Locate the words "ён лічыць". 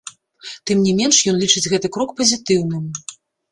1.33-1.65